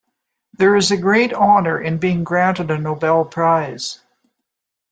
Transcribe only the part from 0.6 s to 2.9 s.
is a great honour in being granted a